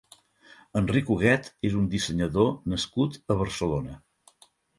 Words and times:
Enric 0.79 1.11
Huguet 1.15 1.49
és 1.69 1.75
un 1.81 1.85
dissenyador 1.91 2.49
nascut 2.75 3.21
a 3.35 3.39
Barcelona. 3.45 4.01